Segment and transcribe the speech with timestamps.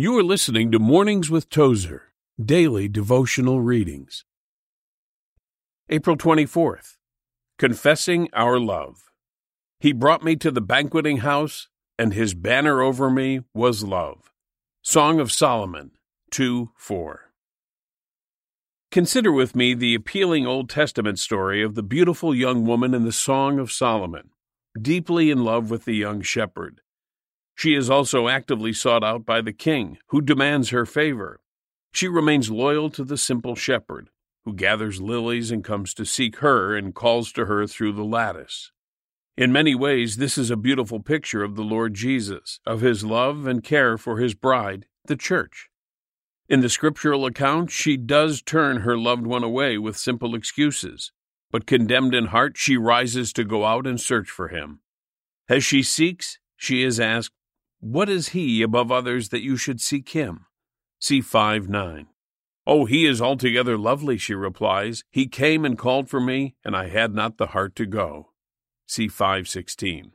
[0.00, 4.24] You are listening to Mornings with Tozer, daily devotional readings.
[5.88, 6.98] April 24th.
[7.58, 9.10] Confessing Our Love.
[9.80, 11.66] He brought me to the banqueting house,
[11.98, 14.30] and his banner over me was love.
[14.82, 15.90] Song of Solomon
[16.30, 17.32] 2 4.
[18.92, 23.10] Consider with me the appealing Old Testament story of the beautiful young woman in the
[23.10, 24.30] Song of Solomon,
[24.80, 26.82] deeply in love with the young shepherd.
[27.58, 31.40] She is also actively sought out by the king, who demands her favor.
[31.90, 34.10] She remains loyal to the simple shepherd,
[34.44, 38.70] who gathers lilies and comes to seek her and calls to her through the lattice.
[39.36, 43.48] In many ways, this is a beautiful picture of the Lord Jesus, of his love
[43.48, 45.68] and care for his bride, the church.
[46.48, 51.10] In the scriptural account, she does turn her loved one away with simple excuses,
[51.50, 54.78] but condemned in heart, she rises to go out and search for him.
[55.48, 57.32] As she seeks, she is asked,
[57.80, 60.46] what is he above others that you should seek him?
[60.98, 62.06] See 5 9.
[62.66, 65.04] Oh, he is altogether lovely, she replies.
[65.10, 68.32] He came and called for me, and I had not the heart to go.
[68.86, 70.12] See 516.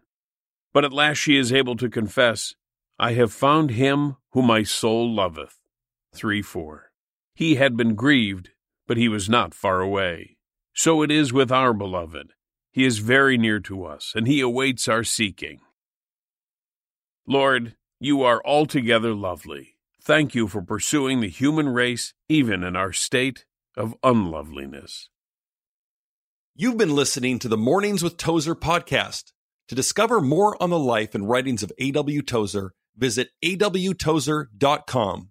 [0.73, 2.53] But at last she is able to confess,
[2.99, 5.59] I have found him whom my soul loveth.
[6.13, 6.91] 3 4.
[7.33, 8.49] He had been grieved,
[8.87, 10.37] but he was not far away.
[10.73, 12.33] So it is with our beloved.
[12.71, 15.61] He is very near to us, and he awaits our seeking.
[17.27, 19.77] Lord, you are altogether lovely.
[20.01, 23.45] Thank you for pursuing the human race even in our state
[23.77, 25.09] of unloveliness.
[26.55, 29.31] You've been listening to the Mornings with Tozer podcast.
[29.69, 32.21] To discover more on the life and writings of A.W.
[32.21, 35.29] Tozer, visit awtozer.com.